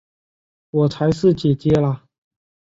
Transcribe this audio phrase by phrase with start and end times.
[0.71, 2.05] 我才是姊姊啦！